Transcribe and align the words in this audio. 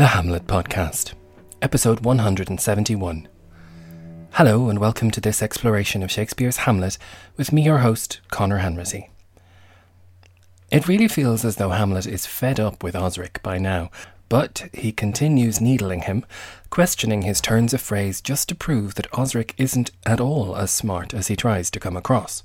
The 0.00 0.06
Hamlet 0.06 0.46
Podcast, 0.46 1.12
episode 1.60 2.00
171. 2.00 3.28
Hello, 4.30 4.70
and 4.70 4.78
welcome 4.78 5.10
to 5.10 5.20
this 5.20 5.42
exploration 5.42 6.02
of 6.02 6.10
Shakespeare's 6.10 6.56
Hamlet 6.56 6.96
with 7.36 7.52
me, 7.52 7.64
your 7.64 7.80
host, 7.80 8.22
Conor 8.30 8.60
Hanratty. 8.60 9.10
It 10.70 10.88
really 10.88 11.06
feels 11.06 11.44
as 11.44 11.56
though 11.56 11.68
Hamlet 11.68 12.06
is 12.06 12.24
fed 12.24 12.58
up 12.58 12.82
with 12.82 12.96
Osric 12.96 13.42
by 13.42 13.58
now, 13.58 13.90
but 14.30 14.70
he 14.72 14.90
continues 14.90 15.60
needling 15.60 16.00
him, 16.00 16.24
questioning 16.70 17.20
his 17.20 17.42
turns 17.42 17.74
of 17.74 17.82
phrase 17.82 18.22
just 18.22 18.48
to 18.48 18.54
prove 18.54 18.94
that 18.94 19.12
Osric 19.12 19.54
isn't 19.58 19.90
at 20.06 20.18
all 20.18 20.56
as 20.56 20.70
smart 20.70 21.12
as 21.12 21.26
he 21.26 21.36
tries 21.36 21.70
to 21.72 21.78
come 21.78 21.98
across. 21.98 22.42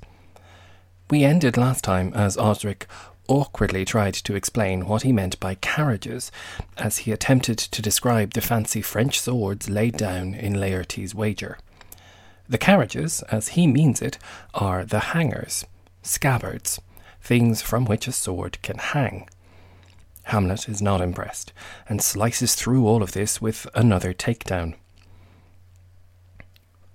We 1.08 1.24
ended 1.24 1.56
last 1.56 1.84
time 1.84 2.12
as 2.12 2.36
Osric 2.36 2.86
awkwardly 3.28 3.84
tried 3.84 4.14
to 4.14 4.34
explain 4.34 4.86
what 4.86 5.02
he 5.02 5.12
meant 5.12 5.38
by 5.40 5.54
carriages, 5.56 6.30
as 6.76 6.98
he 6.98 7.12
attempted 7.12 7.58
to 7.58 7.82
describe 7.82 8.32
the 8.32 8.40
fancy 8.40 8.82
French 8.82 9.20
swords 9.20 9.68
laid 9.68 9.96
down 9.96 10.34
in 10.34 10.54
Laertes' 10.54 11.14
wager. 11.14 11.58
The 12.48 12.58
carriages, 12.58 13.22
as 13.30 13.48
he 13.48 13.66
means 13.66 14.00
it, 14.00 14.18
are 14.54 14.84
the 14.84 15.00
hangers, 15.00 15.64
scabbards, 16.02 16.80
things 17.20 17.60
from 17.62 17.84
which 17.84 18.06
a 18.06 18.12
sword 18.12 18.62
can 18.62 18.78
hang. 18.78 19.28
Hamlet 20.24 20.68
is 20.68 20.82
not 20.82 21.00
impressed, 21.00 21.52
and 21.88 22.02
slices 22.02 22.54
through 22.54 22.86
all 22.86 23.02
of 23.02 23.12
this 23.12 23.40
with 23.40 23.66
another 23.74 24.12
takedown. 24.12 24.74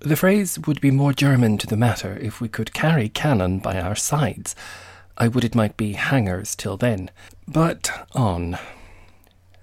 The 0.00 0.16
phrase 0.16 0.58
would 0.66 0.80
be 0.80 0.90
more 0.90 1.12
German 1.12 1.58
to 1.58 1.66
the 1.66 1.76
matter 1.76 2.18
if 2.20 2.40
we 2.40 2.48
could 2.48 2.74
carry 2.74 3.08
cannon 3.08 3.58
by 3.58 3.80
our 3.80 3.94
sides, 3.94 4.56
I 5.16 5.28
would 5.28 5.44
it 5.44 5.54
might 5.54 5.76
be 5.76 5.92
hangers 5.92 6.56
till 6.56 6.76
then. 6.76 7.10
But 7.46 8.08
on. 8.14 8.58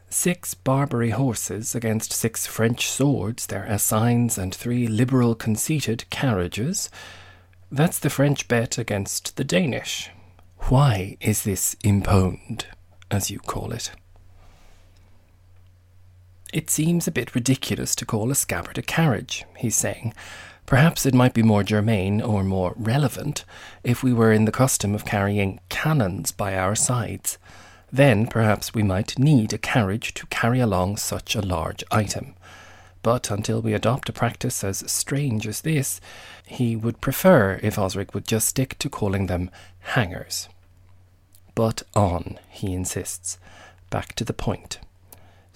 Six 0.09 0.53
Barbary 0.53 1.11
horses 1.11 1.75
against 1.75 2.13
six 2.13 2.47
French 2.47 2.89
swords, 2.89 3.45
their 3.45 3.65
assigns, 3.65 4.37
and 4.37 4.53
three 4.53 4.87
liberal 4.87 5.35
conceited 5.35 6.09
carriages. 6.09 6.89
That's 7.71 7.99
the 7.99 8.09
French 8.09 8.47
bet 8.47 8.77
against 8.77 9.37
the 9.37 9.43
Danish. 9.43 10.09
Why 10.69 11.17
is 11.21 11.43
this 11.43 11.75
imponed, 11.83 12.65
as 13.11 13.29
you 13.29 13.39
call 13.39 13.71
it? 13.71 13.91
It 16.51 16.71
seems 16.71 17.07
a 17.07 17.11
bit 17.11 17.35
ridiculous 17.35 17.95
to 17.95 18.05
call 18.05 18.31
a 18.31 18.35
scabbard 18.35 18.79
a 18.79 18.81
carriage, 18.81 19.45
he's 19.55 19.75
saying, 19.75 20.13
Perhaps 20.69 21.07
it 21.07 21.15
might 21.15 21.33
be 21.33 21.41
more 21.41 21.63
germane 21.63 22.21
or 22.21 22.43
more 22.43 22.73
relevant 22.75 23.43
if 23.83 24.03
we 24.03 24.13
were 24.13 24.31
in 24.31 24.45
the 24.45 24.51
custom 24.51 24.93
of 24.93 25.03
carrying 25.03 25.59
cannons 25.67 26.31
by 26.31 26.55
our 26.55 26.75
sides. 26.75 27.39
Then 27.91 28.27
perhaps 28.27 28.71
we 28.71 28.83
might 28.83 29.17
need 29.17 29.51
a 29.51 29.57
carriage 29.57 30.13
to 30.13 30.27
carry 30.27 30.59
along 30.59 30.97
such 30.97 31.33
a 31.33 31.41
large 31.41 31.83
item. 31.89 32.35
But 33.01 33.31
until 33.31 33.63
we 33.63 33.73
adopt 33.73 34.09
a 34.09 34.13
practice 34.13 34.63
as 34.63 34.83
strange 34.91 35.47
as 35.47 35.61
this, 35.61 35.99
he 36.45 36.75
would 36.75 37.01
prefer 37.01 37.59
if 37.63 37.79
Osric 37.79 38.13
would 38.13 38.27
just 38.27 38.47
stick 38.47 38.77
to 38.77 38.91
calling 38.91 39.25
them 39.25 39.49
hangers. 39.95 40.49
But 41.55 41.81
on, 41.95 42.37
he 42.47 42.75
insists. 42.75 43.39
Back 43.89 44.13
to 44.13 44.23
the 44.23 44.33
point 44.33 44.77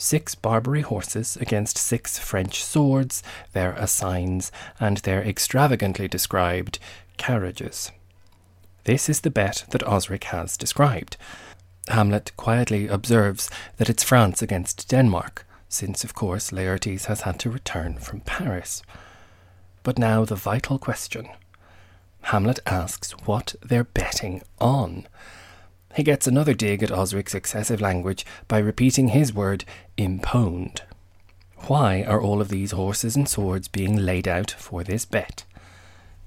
six 0.03 0.35
Barbary 0.35 0.81
horses 0.81 1.37
against 1.37 1.77
six 1.77 2.19
French 2.19 2.63
swords, 2.63 3.23
their 3.53 3.71
assigns, 3.73 4.51
and 4.79 4.97
their 4.97 5.23
extravagantly 5.23 6.07
described 6.07 6.77
carriages. 7.17 7.91
This 8.83 9.07
is 9.07 9.21
the 9.21 9.31
bet 9.31 9.65
that 9.69 9.87
Osric 9.87 10.25
has 10.25 10.57
described. 10.57 11.15
Hamlet 11.87 12.31
quietly 12.35 12.87
observes 12.87 13.49
that 13.77 13.89
it's 13.89 14.03
France 14.03 14.41
against 14.41 14.89
Denmark, 14.89 15.45
since, 15.69 16.03
of 16.03 16.13
course, 16.13 16.51
Laertes 16.51 17.05
has 17.05 17.21
had 17.21 17.39
to 17.39 17.49
return 17.49 17.95
from 17.95 18.19
Paris. 18.21 18.83
But 19.83 19.97
now 19.97 20.25
the 20.25 20.35
vital 20.35 20.77
question. 20.77 21.29
Hamlet 22.23 22.59
asks 22.65 23.11
what 23.25 23.55
they're 23.61 23.83
betting 23.83 24.43
on. 24.59 25.07
He 25.95 26.03
gets 26.03 26.25
another 26.25 26.53
dig 26.53 26.81
at 26.81 26.91
Osric's 26.91 27.35
excessive 27.35 27.79
language 27.79 28.25
by 28.47 28.57
repeating 28.57 29.09
his 29.09 29.33
word 29.33 29.63
imponed. 29.95 30.81
Why 31.67 32.03
are 32.03 32.21
all 32.21 32.41
of 32.41 32.49
these 32.49 32.71
horses 32.71 33.15
and 33.15 33.29
swords 33.29 33.67
being 33.67 33.95
laid 33.95 34.27
out 34.27 34.51
for 34.51 34.83
this 34.83 35.05
bet? 35.05 35.45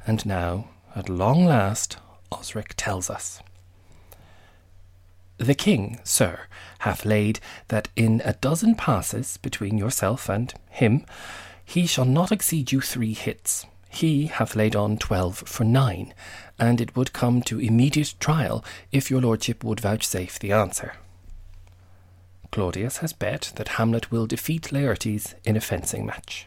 And 0.06 0.24
now, 0.24 0.68
at 0.94 1.08
long 1.08 1.44
last, 1.44 1.98
Osric 2.32 2.74
tells 2.76 3.10
us. 3.10 3.42
The 5.38 5.54
king, 5.54 5.98
sir, 6.04 6.40
hath 6.80 7.04
laid 7.04 7.40
that 7.68 7.88
in 7.96 8.22
a 8.24 8.32
dozen 8.34 8.76
passes 8.76 9.36
between 9.36 9.76
yourself 9.76 10.30
and 10.30 10.54
him, 10.70 11.04
he 11.64 11.86
shall 11.86 12.06
not 12.06 12.32
exceed 12.32 12.72
you 12.72 12.80
three 12.80 13.12
hits. 13.12 13.66
He 13.88 14.26
hath 14.26 14.56
laid 14.56 14.76
on 14.76 14.98
twelve 14.98 15.38
for 15.38 15.64
nine, 15.64 16.12
and 16.58 16.80
it 16.80 16.96
would 16.96 17.12
come 17.12 17.42
to 17.42 17.60
immediate 17.60 18.14
trial 18.20 18.64
if 18.92 19.10
your 19.10 19.20
lordship 19.20 19.64
would 19.64 19.80
vouchsafe 19.80 20.38
the 20.38 20.52
answer. 20.52 20.94
Claudius 22.50 22.98
has 22.98 23.12
bet 23.12 23.52
that 23.56 23.76
Hamlet 23.76 24.10
will 24.10 24.26
defeat 24.26 24.72
Laertes 24.72 25.34
in 25.44 25.56
a 25.56 25.60
fencing 25.60 26.06
match. 26.06 26.46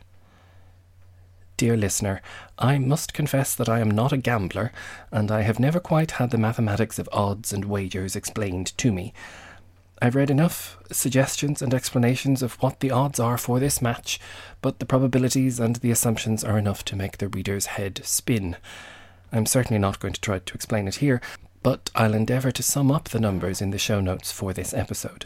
Dear 1.57 1.75
listener, 1.75 2.21
I 2.57 2.77
must 2.77 3.13
confess 3.13 3.53
that 3.53 3.67
I 3.67 3.79
am 3.79 3.91
not 3.91 4.13
a 4.13 4.17
gambler, 4.17 4.71
and 5.11 5.29
I 5.29 5.41
have 5.41 5.59
never 5.59 5.79
quite 5.79 6.11
had 6.11 6.31
the 6.31 6.37
mathematics 6.37 6.99
of 6.99 7.09
odds 7.11 7.51
and 7.51 7.65
wagers 7.65 8.15
explained 8.15 8.77
to 8.77 8.91
me. 8.91 9.13
I've 10.01 10.15
read 10.15 10.29
enough 10.29 10.77
suggestions 10.91 11.61
and 11.61 11.73
explanations 11.73 12.41
of 12.41 12.53
what 12.61 12.79
the 12.79 12.91
odds 12.91 13.19
are 13.19 13.37
for 13.37 13.59
this 13.59 13.81
match, 13.81 14.19
but 14.61 14.79
the 14.79 14.85
probabilities 14.85 15.59
and 15.59 15.75
the 15.77 15.91
assumptions 15.91 16.43
are 16.43 16.57
enough 16.57 16.85
to 16.85 16.95
make 16.95 17.17
the 17.17 17.27
reader's 17.27 17.65
head 17.65 18.01
spin. 18.05 18.55
I'm 19.31 19.45
certainly 19.45 19.79
not 19.79 19.99
going 19.99 20.13
to 20.13 20.21
try 20.21 20.39
to 20.39 20.53
explain 20.53 20.87
it 20.87 20.95
here, 20.95 21.21
but 21.63 21.89
I'll 21.95 22.13
endeavour 22.13 22.51
to 22.51 22.63
sum 22.63 22.91
up 22.91 23.09
the 23.09 23.19
numbers 23.19 23.61
in 23.61 23.71
the 23.71 23.77
show 23.77 23.99
notes 23.99 24.31
for 24.31 24.53
this 24.53 24.73
episode. 24.73 25.25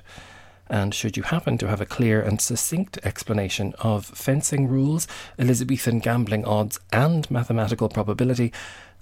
And 0.67 0.95
should 0.95 1.17
you 1.17 1.23
happen 1.23 1.59
to 1.59 1.67
have 1.67 1.81
a 1.81 1.85
clear 1.85 2.21
and 2.21 2.41
succinct 2.41 2.97
explanation 3.03 3.75
of 3.79 4.05
fencing 4.05 4.67
rules, 4.67 5.07
Elizabethan 5.37 5.99
gambling 5.99 6.45
odds, 6.45 6.79
and 6.91 7.29
mathematical 7.29 7.89
probability, 7.89 8.51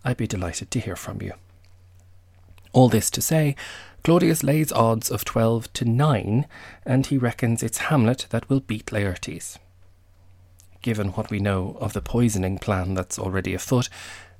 I'd 0.03 0.17
be 0.17 0.27
delighted 0.27 0.69
to 0.71 0.79
hear 0.79 0.97
from 0.97 1.21
you. 1.21 1.33
All 2.73 2.89
this 2.89 3.09
to 3.11 3.21
say, 3.21 3.55
Claudius 4.03 4.41
lays 4.41 4.71
odds 4.71 5.11
of 5.11 5.23
12 5.23 5.71
to 5.73 5.85
9, 5.85 6.47
and 6.85 7.05
he 7.05 7.17
reckons 7.17 7.61
it's 7.61 7.77
Hamlet 7.77 8.25
that 8.31 8.49
will 8.49 8.59
beat 8.59 8.87
Laertes. 8.87 9.59
Given 10.81 11.09
what 11.09 11.29
we 11.29 11.39
know 11.39 11.77
of 11.79 11.93
the 11.93 12.01
poisoning 12.01 12.57
plan 12.57 12.95
that's 12.95 13.19
already 13.19 13.53
afoot, 13.53 13.89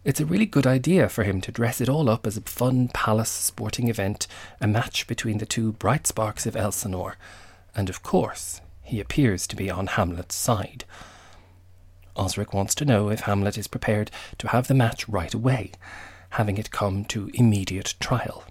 it's 0.03 0.19
a 0.19 0.25
really 0.25 0.47
good 0.47 0.65
idea 0.65 1.07
for 1.09 1.23
him 1.23 1.41
to 1.41 1.51
dress 1.51 1.79
it 1.79 1.89
all 1.89 2.09
up 2.09 2.25
as 2.25 2.37
a 2.37 2.41
fun 2.41 2.87
palace 2.87 3.29
sporting 3.29 3.87
event, 3.87 4.25
a 4.59 4.67
match 4.67 5.05
between 5.05 5.37
the 5.37 5.45
two 5.45 5.73
bright 5.73 6.07
sparks 6.07 6.47
of 6.47 6.55
Elsinore. 6.55 7.17
And 7.75 7.87
of 7.87 8.01
course, 8.01 8.61
he 8.81 8.99
appears 8.99 9.45
to 9.45 9.55
be 9.55 9.69
on 9.69 9.85
Hamlet's 9.85 10.33
side. 10.33 10.85
Osric 12.17 12.51
wants 12.51 12.73
to 12.75 12.85
know 12.85 13.09
if 13.09 13.21
Hamlet 13.21 13.59
is 13.59 13.67
prepared 13.67 14.09
to 14.39 14.47
have 14.47 14.67
the 14.67 14.73
match 14.73 15.07
right 15.07 15.35
away, 15.35 15.71
having 16.31 16.57
it 16.57 16.71
come 16.71 17.05
to 17.05 17.29
immediate 17.35 17.93
trial. 17.99 18.43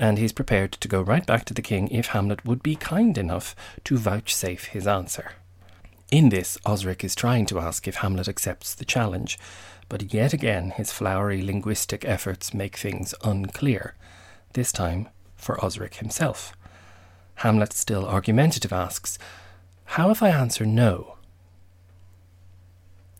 And 0.00 0.16
he's 0.16 0.32
prepared 0.32 0.72
to 0.72 0.88
go 0.88 1.02
right 1.02 1.26
back 1.26 1.44
to 1.44 1.52
the 1.52 1.60
king 1.60 1.86
if 1.88 2.06
Hamlet 2.06 2.42
would 2.46 2.62
be 2.62 2.74
kind 2.74 3.18
enough 3.18 3.54
to 3.84 3.98
vouchsafe 3.98 4.64
his 4.64 4.86
answer. 4.86 5.32
In 6.10 6.30
this, 6.30 6.56
Osric 6.64 7.04
is 7.04 7.14
trying 7.14 7.44
to 7.46 7.60
ask 7.60 7.86
if 7.86 7.96
Hamlet 7.96 8.26
accepts 8.26 8.74
the 8.74 8.86
challenge, 8.86 9.38
but 9.90 10.14
yet 10.14 10.32
again 10.32 10.70
his 10.70 10.90
flowery 10.90 11.42
linguistic 11.42 12.06
efforts 12.06 12.54
make 12.54 12.78
things 12.78 13.14
unclear, 13.22 13.94
this 14.54 14.72
time 14.72 15.06
for 15.36 15.62
Osric 15.62 15.96
himself. 15.96 16.54
Hamlet, 17.36 17.74
still 17.74 18.06
argumentative, 18.06 18.72
asks, 18.72 19.18
How 19.84 20.10
if 20.10 20.22
I 20.22 20.30
answer 20.30 20.64
no? 20.64 21.18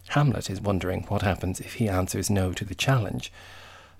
Hamlet 0.08 0.48
is 0.48 0.62
wondering 0.62 1.02
what 1.08 1.20
happens 1.20 1.60
if 1.60 1.74
he 1.74 1.90
answers 1.90 2.30
no 2.30 2.54
to 2.54 2.64
the 2.64 2.74
challenge, 2.74 3.30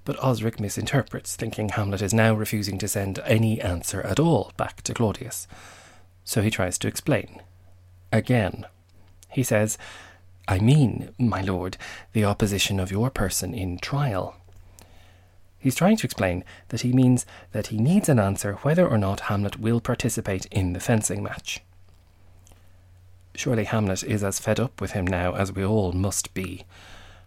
but 0.04 0.22
Osric 0.22 0.58
misinterprets, 0.58 1.36
thinking 1.36 1.70
Hamlet 1.70 2.02
is 2.02 2.14
now 2.14 2.34
refusing 2.34 2.78
to 2.78 2.88
send 2.88 3.18
any 3.20 3.60
answer 3.60 4.00
at 4.02 4.18
all 4.18 4.52
back 4.56 4.82
to 4.82 4.94
Claudius. 4.94 5.46
So 6.24 6.42
he 6.42 6.50
tries 6.50 6.78
to 6.78 6.88
explain. 6.88 7.42
Again. 8.12 8.66
He 9.28 9.42
says, 9.42 9.78
I 10.48 10.58
mean, 10.58 11.14
my 11.18 11.40
lord, 11.40 11.76
the 12.12 12.24
opposition 12.24 12.80
of 12.80 12.90
your 12.90 13.10
person 13.10 13.54
in 13.54 13.78
trial. 13.78 14.34
He's 15.60 15.76
trying 15.76 15.98
to 15.98 16.06
explain 16.06 16.42
that 16.68 16.80
he 16.80 16.92
means 16.92 17.26
that 17.52 17.68
he 17.68 17.78
needs 17.78 18.08
an 18.08 18.18
answer 18.18 18.54
whether 18.62 18.88
or 18.88 18.98
not 18.98 19.20
Hamlet 19.20 19.60
will 19.60 19.80
participate 19.80 20.46
in 20.46 20.72
the 20.72 20.80
fencing 20.80 21.22
match. 21.22 21.60
Surely 23.34 23.64
Hamlet 23.64 24.02
is 24.02 24.24
as 24.24 24.40
fed 24.40 24.58
up 24.58 24.80
with 24.80 24.92
him 24.92 25.06
now 25.06 25.34
as 25.34 25.52
we 25.52 25.64
all 25.64 25.92
must 25.92 26.34
be, 26.34 26.64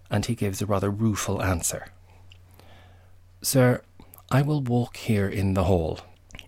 and 0.09 0.25
he 0.25 0.35
gives 0.35 0.61
a 0.61 0.65
rather 0.65 0.89
rueful 0.89 1.41
answer. 1.41 1.87
Sir, 3.43 3.81
I 4.31 4.41
will 4.41 4.61
walk 4.61 4.95
here 4.95 5.27
in 5.27 5.53
the 5.53 5.65
hall. 5.65 5.99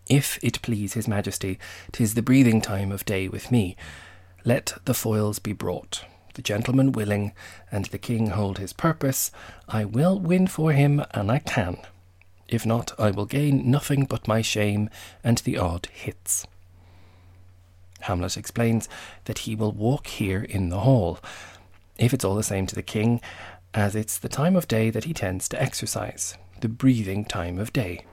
If 0.08 0.40
it 0.42 0.62
please 0.62 0.94
his 0.94 1.10
majesty, 1.10 1.60
'tis 1.92 2.14
the 2.14 2.22
breathing 2.22 2.62
time 2.62 2.90
of 2.90 3.04
day 3.04 3.28
with 3.28 3.52
me. 3.52 3.76
Let 4.46 4.78
the 4.86 4.94
foils 4.94 5.40
be 5.40 5.52
brought. 5.52 6.06
The 6.36 6.42
gentleman 6.42 6.94
willing, 6.94 7.34
and 7.70 7.84
the 7.88 7.98
king 7.98 8.28
hold 8.28 8.60
his 8.60 8.72
purpose, 8.72 9.30
I 9.68 9.84
will 9.84 10.18
win 10.18 10.48
for 10.48 10.72
him, 10.72 11.04
and 11.12 11.30
I 11.30 11.40
can. 11.40 11.80
If 12.48 12.66
not, 12.66 12.98
I 12.98 13.12
will 13.12 13.26
gain 13.26 13.70
nothing 13.70 14.06
but 14.06 14.26
my 14.26 14.42
shame 14.42 14.90
and 15.22 15.40
the 15.40 15.58
odd 15.58 15.88
hits. 15.92 16.48
Hamlet 18.02 18.38
explains 18.38 18.88
that 19.26 19.40
he 19.40 19.54
will 19.54 19.74
walk 19.74 20.08
here 20.08 20.44
in 20.44 20.70
the 20.70 20.80
hall, 20.80 21.20
if 21.98 22.14
it's 22.14 22.24
all 22.24 22.36
the 22.36 22.44
same 22.44 22.66
to 22.68 22.76
the 22.76 22.82
king, 22.82 23.20
as 23.74 23.98
it's 23.98 24.18
the 24.18 24.30
time 24.30 24.56
of 24.56 24.70
day 24.70 24.90
that 24.90 25.04
he 25.04 25.14
tends 25.14 25.50
to 25.50 25.62
exercise, 25.62 26.38
the 26.62 26.70
breathing 26.70 27.26
time 27.26 27.60
of 27.60 27.74
day. 27.74 28.06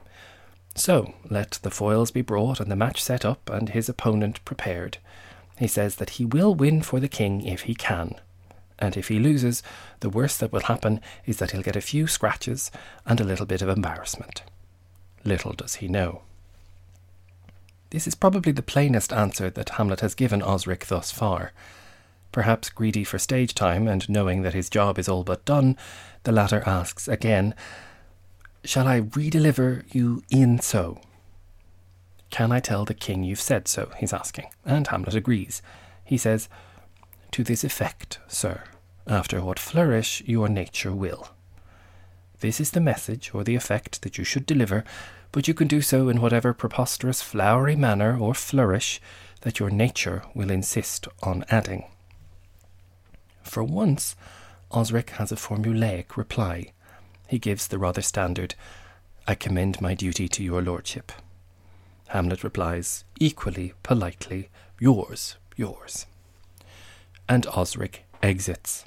So 0.75 1.15
let 1.29 1.59
the 1.63 1.71
foils 1.71 2.11
be 2.11 2.23
brought 2.23 2.61
and 2.61 2.71
the 2.71 2.77
match 2.77 3.03
set 3.03 3.25
up 3.25 3.51
and 3.51 3.69
his 3.69 3.89
opponent 3.89 4.45
prepared. 4.45 4.99
He 5.59 5.69
says 5.69 5.97
that 5.97 6.11
he 6.11 6.25
will 6.25 6.55
win 6.55 6.83
for 6.83 6.99
the 6.99 7.09
king 7.09 7.45
if 7.45 7.63
he 7.63 7.75
can. 7.75 8.15
And 8.79 8.97
if 8.97 9.09
he 9.09 9.19
loses, 9.19 9.63
the 10.01 10.11
worst 10.11 10.41
that 10.41 10.53
will 10.53 10.63
happen 10.63 11.01
is 11.27 11.37
that 11.39 11.53
he'll 11.53 11.63
get 11.63 11.77
a 11.77 11.81
few 11.81 12.07
scratches 12.07 12.71
and 13.07 13.21
a 13.21 13.25
little 13.25 13.47
bit 13.47 13.63
of 13.63 13.69
embarrassment. 13.69 14.43
Little 15.25 15.53
does 15.53 15.77
he 15.77 15.89
know. 15.89 16.23
This 17.91 18.07
is 18.07 18.15
probably 18.15 18.53
the 18.53 18.63
plainest 18.63 19.13
answer 19.13 19.51
that 19.51 19.69
Hamlet 19.71 20.01
has 20.01 20.15
given 20.15 20.43
Osric 20.43 20.87
thus 20.87 21.13
far. 21.13 21.53
Perhaps 22.33 22.71
greedy 22.71 23.05
for 23.05 23.19
stage 23.19 23.55
time 23.55 23.87
and 23.87 24.09
knowing 24.09 24.43
that 24.43 24.55
his 24.55 24.71
job 24.71 24.99
is 24.99 25.09
all 25.09 25.23
but 25.23 25.45
done, 25.45 25.77
the 26.25 26.33
latter 26.33 26.63
asks 26.67 27.07
again, 27.07 27.55
Shall 28.65 28.87
I 28.87 29.01
redeliver 29.01 29.83
you 29.93 30.23
in 30.31 30.61
so? 30.61 31.01
Can 32.31 32.53
I 32.53 32.61
tell 32.61 32.85
the 32.85 32.95
king 32.95 33.25
you've 33.25 33.41
said 33.41 33.67
so? 33.67 33.91
he's 33.99 34.13
asking, 34.13 34.47
and 34.65 34.87
Hamlet 34.87 35.17
agrees. 35.17 35.63
He 36.05 36.17
says, 36.17 36.49
To 37.33 37.43
this 37.43 37.65
effect, 37.65 38.21
sir, 38.29 38.63
after 39.07 39.43
what 39.43 39.59
flourish 39.59 40.23
your 40.27 40.49
nature 40.49 40.93
will. 40.93 41.31
This 42.39 42.61
is 42.61 42.71
the 42.71 42.81
message 42.81 43.33
or 43.35 43.43
the 43.43 43.57
effect 43.57 44.03
that 44.03 44.17
you 44.17 44.23
should 44.23 44.47
deliver, 44.47 44.85
but 45.33 45.49
you 45.49 45.55
can 45.55 45.67
do 45.67 45.81
so 45.81 46.09
in 46.09 46.21
whatever 46.21 46.55
preposterous 46.55 47.21
flowery 47.21 47.75
manner 47.75 48.17
or 48.17 48.33
flourish 48.33 49.01
that 49.41 49.59
your 49.59 49.71
nature 49.71 50.23
will 50.35 50.51
insist 50.51 51.09
on 51.23 51.45
adding. 51.51 51.85
For 53.43 53.65
once, 53.65 54.15
Osric 54.71 55.11
has 55.11 55.33
a 55.33 55.37
formulaic 55.37 56.17
reply 56.17 56.73
he 57.33 57.39
gives 57.39 57.69
the 57.69 57.79
rather 57.79 58.03
standard, 58.03 58.55
I 59.27 59.35
commend 59.35 59.81
my 59.81 59.95
duty 59.95 60.29
to 60.29 60.45
your 60.45 60.61
lordship. 60.61 61.11
Hamlet 62.09 62.45
replies, 62.45 63.05
equally 63.19 63.73
politely, 63.83 64.51
Yours, 64.79 65.37
yours. 65.57 66.05
And 67.27 67.47
Osric 67.47 68.05
exits. 68.23 68.85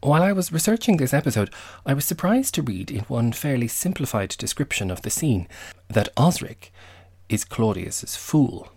While 0.00 0.22
I 0.22 0.30
was 0.30 0.52
researching 0.52 0.98
this 0.98 1.12
episode, 1.12 1.50
I 1.84 1.92
was 1.92 2.04
surprised 2.04 2.54
to 2.54 2.62
read 2.62 2.92
in 2.92 3.00
one 3.06 3.32
fairly 3.32 3.66
simplified 3.66 4.28
description 4.38 4.92
of 4.92 5.02
the 5.02 5.10
scene 5.10 5.48
that 5.88 6.10
Osric 6.16 6.72
is 7.28 7.44
Claudius's 7.44 8.14
fool. 8.14 8.68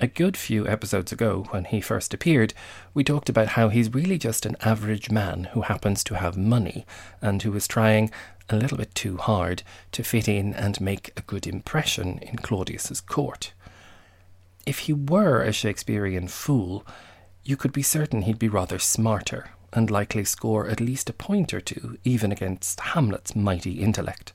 A 0.00 0.08
good 0.08 0.36
few 0.36 0.66
episodes 0.66 1.12
ago, 1.12 1.46
when 1.50 1.66
he 1.66 1.80
first 1.80 2.12
appeared, 2.12 2.52
we 2.94 3.04
talked 3.04 3.28
about 3.28 3.48
how 3.48 3.68
he's 3.68 3.94
really 3.94 4.18
just 4.18 4.44
an 4.44 4.56
average 4.60 5.08
man 5.08 5.44
who 5.52 5.62
happens 5.62 6.02
to 6.04 6.16
have 6.16 6.36
money 6.36 6.84
and 7.22 7.40
who 7.40 7.54
is 7.54 7.68
trying 7.68 8.10
a 8.50 8.56
little 8.56 8.76
bit 8.76 8.92
too 8.96 9.18
hard 9.18 9.62
to 9.92 10.02
fit 10.02 10.26
in 10.26 10.52
and 10.52 10.80
make 10.80 11.12
a 11.16 11.22
good 11.22 11.46
impression 11.46 12.18
in 12.18 12.38
Claudius's 12.38 13.00
court. 13.00 13.52
If 14.66 14.80
he 14.80 14.92
were 14.92 15.42
a 15.42 15.52
Shakespearean 15.52 16.26
fool, 16.26 16.84
you 17.44 17.56
could 17.56 17.72
be 17.72 17.82
certain 17.82 18.22
he'd 18.22 18.38
be 18.38 18.48
rather 18.48 18.80
smarter 18.80 19.50
and 19.72 19.92
likely 19.92 20.24
score 20.24 20.68
at 20.68 20.80
least 20.80 21.08
a 21.08 21.12
point 21.12 21.54
or 21.54 21.60
two, 21.60 21.98
even 22.02 22.32
against 22.32 22.80
Hamlet's 22.80 23.36
mighty 23.36 23.80
intellect 23.80 24.32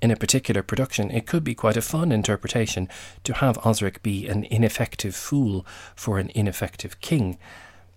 in 0.00 0.10
a 0.10 0.16
particular 0.16 0.62
production, 0.62 1.10
it 1.10 1.26
could 1.26 1.44
be 1.44 1.54
quite 1.54 1.76
a 1.76 1.82
fun 1.82 2.12
interpretation 2.12 2.88
to 3.24 3.34
have 3.34 3.58
Osric 3.64 4.02
be 4.02 4.28
an 4.28 4.44
ineffective 4.44 5.14
fool 5.14 5.66
for 5.94 6.18
an 6.18 6.30
ineffective 6.34 7.00
king. 7.00 7.38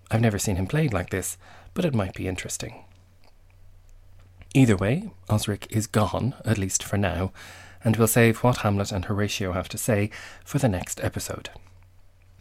I've 0.09 0.21
never 0.21 0.39
seen 0.39 0.55
him 0.55 0.67
played 0.67 0.93
like 0.93 1.09
this, 1.09 1.37
but 1.73 1.85
it 1.85 1.95
might 1.95 2.15
be 2.15 2.27
interesting. 2.27 2.83
Either 4.53 4.75
way, 4.75 5.11
Osric 5.29 5.67
is 5.69 5.87
gone, 5.87 6.35
at 6.43 6.57
least 6.57 6.83
for 6.83 6.97
now, 6.97 7.31
and 7.83 7.95
we'll 7.95 8.07
save 8.07 8.43
what 8.43 8.57
Hamlet 8.57 8.91
and 8.91 9.05
Horatio 9.05 9.53
have 9.53 9.69
to 9.69 9.77
say 9.77 10.09
for 10.43 10.59
the 10.59 10.67
next 10.67 10.99
episode. 11.01 11.49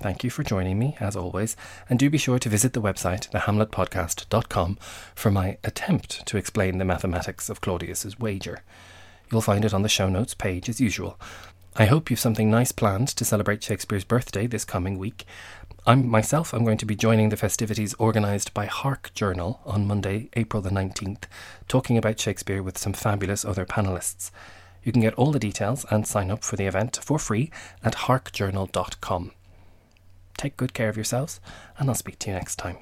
Thank 0.01 0.25
you 0.25 0.31
for 0.31 0.43
joining 0.43 0.79
me, 0.79 0.97
as 0.99 1.15
always, 1.15 1.57
and 1.89 1.99
do 1.99 2.09
be 2.09 2.19
sure 2.19 2.39
to 2.39 2.49
visit 2.49 2.73
the 2.73 2.81
website, 2.81 3.31
thehamletpodcast.com, 3.31 4.79
for 5.15 5.31
my 5.31 5.59
attempt 5.63 6.27
to 6.27 6.39
explain 6.39 6.79
the 6.79 6.87
mathematics 6.87 7.51
of 7.51 7.61
Claudius's 7.61 8.19
wager. 8.19 8.63
You'll 9.31 9.41
find 9.41 9.65
it 9.65 9.75
on 9.75 9.83
the 9.83 9.89
show 9.89 10.09
notes 10.09 10.35
page 10.35 10.69
as 10.69 10.81
usual. 10.81 11.19
I 11.77 11.87
hope 11.87 12.11
you've 12.11 12.19
something 12.19 12.51
nice 12.51 12.73
planned 12.73 13.09
to 13.09 13.25
celebrate 13.25 13.63
Shakespeare's 13.63 14.05
birthday 14.05 14.47
this 14.47 14.65
coming 14.65 14.99
week. 14.99 15.25
I'm 15.87 16.09
myself 16.09 16.53
I'm 16.53 16.65
going 16.65 16.79
to 16.79 16.87
be 16.87 16.97
joining 16.97 17.29
the 17.29 17.37
festivities 17.37 17.95
organised 18.01 18.53
by 18.53 18.67
Hark 18.67 19.13
Journal 19.15 19.61
on 19.65 19.87
Monday, 19.87 20.29
April 20.35 20.61
the 20.61 20.71
19th, 20.71 21.25
talking 21.69 21.97
about 21.97 22.19
Shakespeare 22.19 22.63
with 22.63 22.77
some 22.77 22.93
fabulous 22.93 23.45
other 23.45 23.65
panelists. 23.65 24.31
You 24.83 24.93
can 24.93 25.03
get 25.03 25.15
all 25.15 25.31
the 25.31 25.39
details 25.39 25.87
and 25.91 26.07
sign 26.07 26.31
up 26.31 26.43
for 26.43 26.57
the 26.57 26.67
event 26.67 26.99
for 27.03 27.19
free 27.19 27.51
at 27.85 27.95
harkjournal.com. 27.95 29.33
Take 30.37 30.57
good 30.57 30.75
care 30.75 30.89
of 30.89 30.97
yourselves, 30.97 31.41
and 31.79 31.89
I'll 31.89 31.95
speak 31.95 32.19
to 32.21 32.31
you 32.31 32.35
next 32.35 32.57
time. 32.57 32.79